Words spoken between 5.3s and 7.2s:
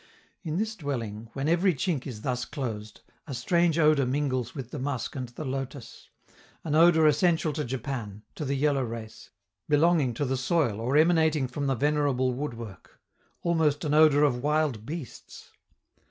lotus an odor